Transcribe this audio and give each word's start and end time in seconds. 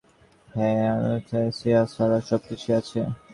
হ্যাঁ, 0.47 0.75
অ্যানাসথেসিয়া 0.79 1.81
ছাড়া 1.93 2.19
সবকিছুই 2.21 2.73
আছে। 2.79 2.99